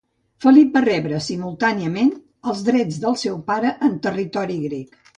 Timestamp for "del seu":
3.07-3.39